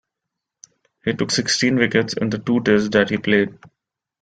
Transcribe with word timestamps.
He 1.05 1.13
took 1.13 1.29
sixteen 1.29 1.75
wickets 1.75 2.13
in 2.15 2.31
the 2.31 2.39
two 2.39 2.61
Tests 2.61 2.89
that 2.89 3.11
he 3.11 3.17
played. 3.17 3.55